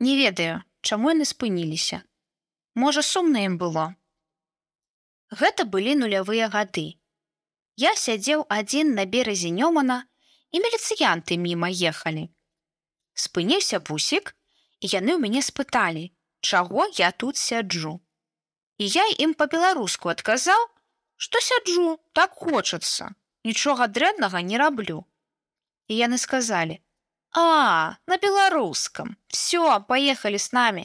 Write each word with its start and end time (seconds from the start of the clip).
Не 0.00 0.16
ведаю, 0.16 0.62
чаму 0.80 1.12
яны 1.12 1.28
спыніліся. 1.28 2.02
Можа, 2.74 3.02
сумна 3.02 3.44
ім 3.44 3.56
было. 3.60 3.92
Гэта 5.30 5.64
былі 5.64 5.94
нулявыя 6.00 6.48
гады. 6.48 6.96
Я 7.76 7.92
сядзеў 7.96 8.46
адзін 8.48 8.94
на 8.96 9.04
беразе 9.04 9.50
Нёмана, 9.54 10.04
і 10.50 10.60
міліцыянты 10.64 11.36
міма 11.38 11.70
ехалі. 11.70 12.26
Спыніўся 13.14 13.78
бусік, 13.80 14.34
і 14.80 14.86
яны 14.90 15.14
ў 15.14 15.20
мяне 15.22 15.42
спыталі, 15.44 16.10
чаго 16.40 16.88
я 16.98 17.10
тут 17.12 17.36
сяджу. 17.36 18.00
І 18.80 18.88
я 18.88 19.04
ім 19.24 19.34
па-беларуску 19.34 20.10
адказаў, 20.10 20.66
што 21.16 21.40
сяджу, 21.44 22.00
так 22.16 22.34
хочацца, 22.34 23.12
нічога 23.44 23.86
дрэннага 23.86 24.40
не 24.42 24.58
раблю. 24.58 25.04
І 25.86 26.00
яны 26.00 26.18
сказалі: 26.18 26.80
«А, 27.32 27.96
на 28.06 28.16
беларускам, 28.18 29.16
все, 29.28 29.80
паехалі 29.88 30.38
з 30.38 30.52
намі. 30.52 30.84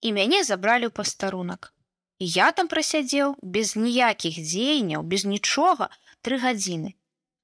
І 0.00 0.12
мяне 0.12 0.42
забралі 0.44 0.90
ў 0.90 0.92
пастарунак. 0.92 1.72
І 2.18 2.26
я 2.26 2.52
там 2.52 2.68
прасядзеў 2.68 3.36
без 3.42 3.76
ніякіх 3.76 4.36
дзеянняў, 4.40 5.02
без 5.02 5.24
нічога 5.24 5.90
тры 6.22 6.38
гадзіны 6.42 6.96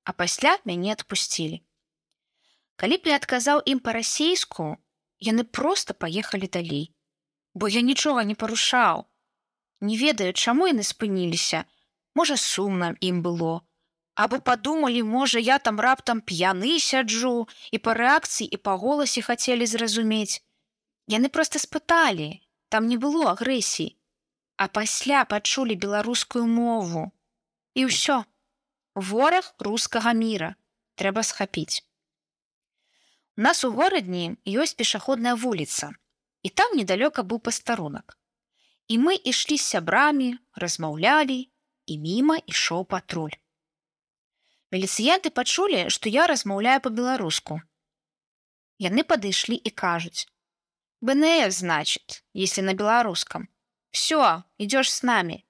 а 0.05 0.13
пасля 0.13 0.59
мяне 0.65 0.93
адпусцілі. 0.93 1.63
Калі 2.77 2.99
б 2.99 3.13
я 3.13 3.19
адказаў 3.21 3.63
ім 3.73 3.79
па-расейску, 3.87 4.77
яны 5.23 5.45
проста 5.45 5.95
паехалі 5.95 6.49
далей, 6.51 6.91
бо 7.55 7.69
я 7.71 7.83
нічога 7.87 8.25
не 8.27 8.35
парушаў. 8.35 9.07
Не 9.81 9.97
ведаю, 9.99 10.33
чаму 10.33 10.67
яны 10.71 10.83
спыніліся, 10.87 11.65
можа 12.19 12.37
сумна 12.37 12.95
ім 13.01 13.23
было. 13.23 13.63
Або 14.15 14.41
падумалі, 14.41 15.03
можа, 15.03 15.39
я 15.39 15.59
там 15.59 15.81
раптам 15.81 16.21
п'яны 16.21 16.79
сяджу 16.79 17.49
і 17.73 17.79
па 17.79 17.95
рэакцыі 17.97 18.45
і 18.45 18.57
па 18.61 18.77
голасе 18.77 19.23
хацелі 19.25 19.67
зразумець. 19.67 20.45
Яны 21.09 21.33
проста 21.33 21.59
спыталі, 21.59 22.45
там 22.69 22.87
не 22.89 23.01
было 23.01 23.33
агрэсіі, 23.33 23.97
а 24.57 24.69
пасля 24.69 25.25
пачулі 25.25 25.77
беларускую 25.77 26.45
мову. 26.47 27.09
І 27.75 27.89
ўсё 27.89 28.21
вораг 28.95 29.55
рускага 29.59 30.13
міра 30.13 30.55
трэба 31.01 31.25
схапіць. 31.25 31.81
У 33.37 33.49
нас 33.49 33.65
у 33.65 33.73
горадні 33.73 34.37
ёсць 34.45 34.77
пешаходная 34.77 35.35
вуліца, 35.35 35.97
і 36.45 36.53
там 36.53 36.77
недалёка 36.77 37.25
быў 37.25 37.41
пастарунак. 37.41 38.19
І 38.93 38.99
мы 39.01 39.17
ішлі 39.17 39.57
з 39.57 39.65
сябрамі, 39.73 40.37
размаўлялі, 40.53 41.49
і 41.87 41.95
міма 41.99 42.37
ішоў 42.45 42.85
патруль. 42.85 43.33
Меліцыянты 44.73 45.31
пачулі, 45.31 45.87
што 45.95 46.09
я 46.09 46.27
размаўляю 46.27 46.81
па-беларуску. 46.81 47.61
Яны 48.81 49.05
падышлі 49.05 49.57
і 49.57 49.71
кажуць: 49.71 50.27
«БНФ 51.07 51.53
значит, 51.53 52.25
если 52.33 52.63
на 52.63 52.75
беларускам. 52.75 53.49
Всё, 53.93 54.43
ідёш 54.59 54.89
з 54.91 55.03
намі. 55.03 55.45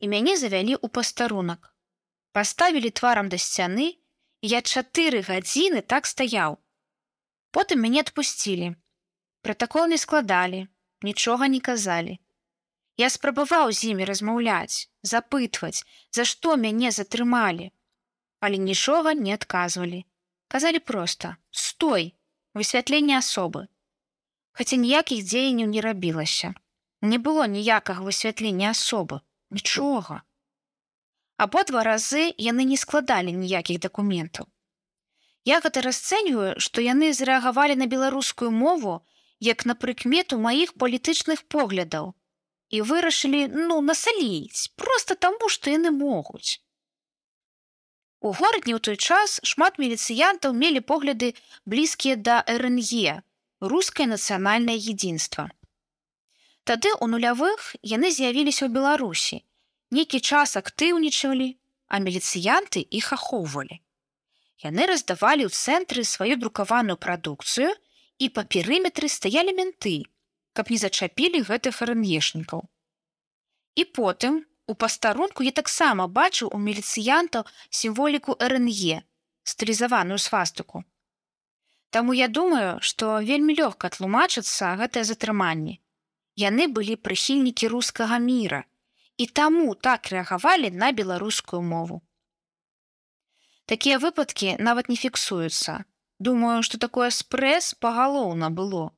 І 0.00 0.08
мяне 0.12 0.36
завялі 0.36 0.76
ў 0.76 0.88
пастарунак 0.92 1.74
паставілі 2.34 2.90
тварам 2.98 3.30
да 3.32 3.38
сцяны 3.38 3.86
я 4.52 4.60
чатыры 4.60 5.22
гадзіны 5.26 5.82
так 5.92 6.10
стаяў 6.10 6.56
потым 7.54 7.84
мяне 7.86 8.02
адпусцілі 8.02 8.70
пратакол 9.46 9.86
не 9.92 9.98
складалі 10.04 10.62
нічога 11.08 11.48
не 11.54 11.60
казалі 11.68 12.16
я 13.02 13.10
спрабаваў 13.16 13.70
з 13.78 13.94
імі 13.94 14.08
размаўляць 14.10 14.90
запытваць 15.12 15.86
за 16.18 16.26
што 16.32 16.58
мяне 16.64 16.90
затрымалі 16.98 17.70
але 18.48 18.60
нічога 18.66 19.14
не 19.22 19.36
адказвалі 19.38 20.04
казалі 20.56 20.82
проста 20.90 21.36
стой! 21.50 22.12
Высвятленне 22.58 23.16
асобы 23.18 23.66
хаця 24.58 24.76
ніякіх 24.84 25.24
дзеянняў 25.30 25.72
не 25.74 25.82
рабілася 25.88 26.54
не 27.14 27.18
было 27.28 27.48
ніякага 27.56 28.06
высвятлення 28.10 28.70
асобы 28.76 29.20
нічога 29.58 30.22
абодва 31.36 31.82
разы 31.82 32.24
яны 32.38 32.64
не 32.72 32.76
складалі 32.80 33.32
ніякіх 33.38 33.80
дакументаў. 33.86 34.46
Я 35.44 35.60
гэта 35.60 35.82
расцэньваю, 35.84 36.56
што 36.66 36.80
яны 36.80 37.12
зрэагавалі 37.12 37.76
на 37.76 37.86
беларускую 37.86 38.50
мову 38.50 39.00
як 39.40 39.66
на 39.68 39.74
прыкмету 39.74 40.38
маіх 40.40 40.72
палітычных 40.80 41.44
поглядаў. 41.54 42.14
І 42.70 42.80
вырашылі 42.80 43.46
ну 43.52 43.80
насаліць 43.84 44.72
просто 44.80 45.14
таму, 45.14 45.50
што 45.52 45.70
яны 45.70 45.90
могуць. 45.90 46.63
У 48.24 48.32
горадні 48.32 48.72
ў 48.72 48.80
той 48.80 48.96
час 48.96 49.36
шмат 49.44 49.76
міліцыянтаў 49.76 50.56
мелі 50.56 50.80
погляды 50.90 51.34
блізкія 51.68 52.16
да 52.28 52.36
РНЕ 52.48 53.20
рускае 53.60 54.06
нацыянальнае 54.08 54.76
едзінства. 54.92 55.44
Тады 56.64 56.88
ў 56.96 57.04
нулявых 57.12 57.76
яны 57.84 58.08
з'явіліся 58.08 58.64
ў 58.64 58.70
Беларусі 58.72 59.44
нейкі 59.92 60.20
час 60.24 60.56
актыўнічалі, 60.56 61.48
а 61.92 62.00
міліцыянты 62.00 62.80
іх 62.88 63.12
ахоўвалі. 63.12 63.76
Яны 64.64 64.88
раздавалі 64.88 65.44
ў 65.44 65.52
цэнтры 65.52 66.08
сваю 66.08 66.40
друкаваную 66.40 66.96
прадукцыю 66.96 67.76
і 68.16 68.32
па 68.32 68.48
перыметры 68.48 69.12
стаялі 69.12 69.52
менты, 69.52 70.08
каб 70.56 70.72
не 70.72 70.80
зачапілі 70.80 71.44
гэтых 71.44 71.84
ранешнікаў. 71.92 72.64
І 73.76 73.84
потым 73.84 74.48
у 74.66 74.74
пастарунку 74.74 75.42
я 75.42 75.52
таксама 75.52 76.06
бачыў 76.08 76.50
у 76.56 76.58
міліцыянтаў 76.58 77.44
сімволіку 77.70 78.36
РНЕ, 78.40 79.02
стылізаваную 79.44 80.18
свастыку. 80.18 80.84
Таму 81.90 82.12
я 82.12 82.28
думаю, 82.28 82.80
што 82.80 83.20
вельмі 83.20 83.54
лёгка 83.54 83.90
тлумачыцца 83.96 84.74
гэтае 84.80 85.04
затрыманне. 85.04 85.78
Яны 86.34 86.66
былі 86.66 86.96
прыхільнікі 86.96 87.68
рускага 87.70 88.18
міра, 88.18 88.64
і 89.16 89.26
таму 89.26 89.74
так 89.74 90.10
рэагавалі 90.10 90.70
на 90.74 90.90
беларускую 90.90 91.62
мову. 91.62 92.02
Такія 93.66 93.98
выпадкі 93.98 94.56
нават 94.58 94.88
не 94.88 94.96
фіксуюцца. 94.96 95.84
Думаю, 96.18 96.62
што 96.62 96.78
такое 96.78 97.10
спрэс 97.10 97.74
пагалоўна 97.74 98.50
было. 98.50 98.90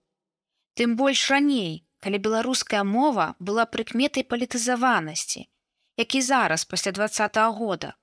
Тым 0.76 0.96
больш 0.96 1.28
раней, 1.30 1.84
калі 2.00 2.18
беларуская 2.18 2.82
мова 2.84 3.34
была 3.38 3.64
прыкметай 3.66 4.24
палітызаванасці, 4.24 5.48
як 5.96 6.14
і 6.14 6.22
зараз 6.22 6.64
пасля 6.64 6.92
два 6.92 7.06
-го 7.06 7.52
года. 7.52 7.96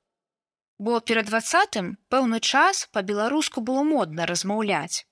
Бо 0.79 1.01
перад 1.01 1.25
двадцатым 1.25 1.97
пэўны 2.09 2.39
час 2.39 2.89
па-беларуску 2.91 3.61
было 3.61 3.83
модна 3.83 4.25
размаўляць. 4.25 5.05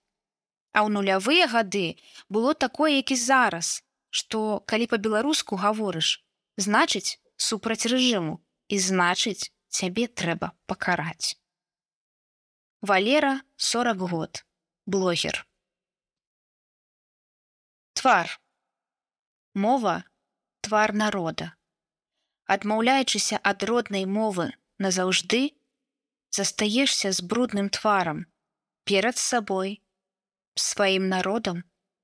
А 0.74 0.84
ў 0.84 0.88
нулявыя 0.90 1.48
гады 1.48 1.96
было 2.30 2.54
такое, 2.54 2.92
як 2.92 3.12
і 3.12 3.16
зараз, 3.16 3.84
што 4.10 4.60
калі 4.66 4.88
па-беларуску 4.88 5.56
гаворыш, 5.56 6.26
значыць 6.58 7.20
супраць 7.36 7.86
рэжыму 7.86 8.40
і 8.68 8.78
значыць 8.80 9.52
цябе 9.72 10.08
трэба 10.08 10.52
пакараць 10.68 11.38
валера 12.82 13.32
40 13.56 14.04
год 14.12 14.42
блогер 14.86 15.38
твар 18.00 18.34
мова 19.66 19.96
твар 20.68 20.94
народа 21.04 21.48
адмаўляючыся 22.46 23.40
ад 23.44 23.64
роднай 23.64 24.06
мовы 24.06 24.52
назаўжды 24.80 25.42
застаешся 26.30 27.12
з 27.12 27.22
брудным 27.22 27.70
тварам 27.70 28.26
перад 28.84 29.18
сабой 29.18 29.82
сваім 30.56 31.10
народам 31.10 31.64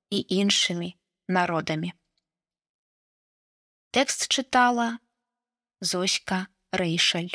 і 0.09 0.25
іншымі 0.41 0.93
народамі 1.27 1.93
Тэкст 3.97 4.27
чытала 4.29 4.99
Зоська 5.81 6.47
Рэйшаль. 6.71 7.31